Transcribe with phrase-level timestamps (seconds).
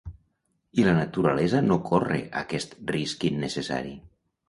[0.77, 3.99] I la naturalesa no corre aquest risc innecessari.